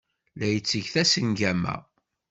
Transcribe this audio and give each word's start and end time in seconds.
La 0.39 0.47
yetteg 0.49 0.85
tasengama. 0.93 1.75